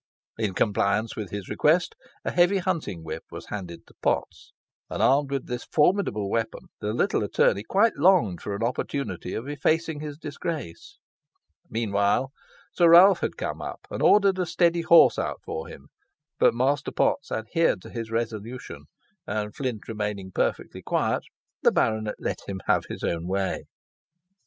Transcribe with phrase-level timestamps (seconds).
[0.39, 1.93] In compliance with his request,
[2.25, 4.51] a heavy hunting whip was handed to Potts,
[4.89, 9.47] and, armed with this formidable weapon, the little attorney quite longed for an opportunity of
[9.47, 10.97] effacing his disgrace.
[11.69, 12.31] Meanwhile,
[12.73, 15.89] Sir Ralph had come up and ordered a steady horse out for him;
[16.39, 18.85] but Master Potts adhered to his resolution,
[19.27, 21.21] and Flint remaining perfectly quiet,
[21.61, 23.65] the baronet let him have his own way.